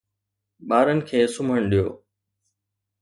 ٻارن 0.67 0.97
کي 1.07 1.19
سمهڻ 1.35 1.61
ڏيو 1.71 1.87